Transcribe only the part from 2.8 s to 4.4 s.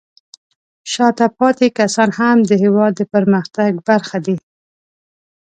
د پرمختګ برخه دي.